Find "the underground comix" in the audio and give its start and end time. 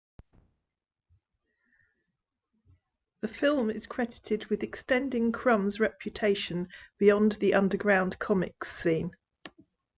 7.33-8.65